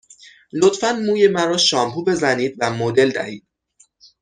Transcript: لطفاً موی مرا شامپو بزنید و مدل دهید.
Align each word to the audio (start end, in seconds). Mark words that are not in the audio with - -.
لطفاً 0.53 0.91
موی 1.05 1.27
مرا 1.27 1.57
شامپو 1.57 2.03
بزنید 2.03 2.55
و 2.59 2.71
مدل 2.71 3.11
دهید. 3.11 3.47